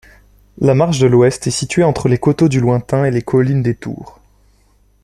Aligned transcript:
La 0.57 0.73
Marche-de-l'Ouest 0.73 1.45
est 1.45 1.51
située 1.51 1.83
entre 1.83 2.09
les 2.09 2.17
Coteaux 2.17 2.47
du 2.49 2.59
Lointain 2.59 3.05
et 3.05 3.11
les 3.11 3.21
Collines 3.21 3.61
des 3.61 3.75
Tours. 3.75 4.19